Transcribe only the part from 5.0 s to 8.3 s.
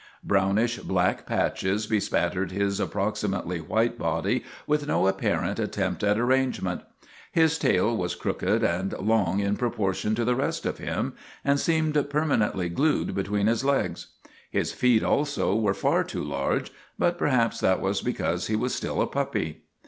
apparent attempt at arrangement. His tail was